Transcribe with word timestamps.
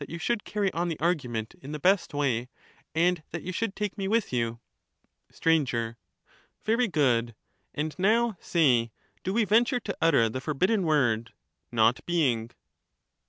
you 0.09 0.17
should 0.17 0.43
carry 0.43 0.73
on 0.73 0.87
the 0.89 0.99
argument 0.99 1.53
in 1.61 1.73
the 1.73 1.79
best 1.79 2.11
way, 2.11 2.49
and 2.95 3.21
that 3.29 3.43
stbamcbs, 3.43 3.45
you 3.45 3.51
should 3.51 3.75
take 3.75 3.99
me 3.99 4.07
with 4.07 4.33
you. 4.33 4.59
THEA«TETua. 5.31 5.67
Sir. 5.69 5.95
Very 6.65 6.87
good; 6.87 7.35
and 7.75 7.93
now 7.99 8.35
say, 8.39 8.91
do 9.23 9.31
we 9.31 9.45
venture 9.45 9.79
to 9.81 9.95
utter 10.01 10.27
the 10.27 10.41
forbidden 10.41 10.87
word 10.87 11.33
'not 11.71 12.03
being'? 12.07 12.49